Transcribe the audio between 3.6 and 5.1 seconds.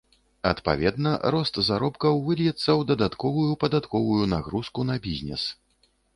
падатковую нагрузку на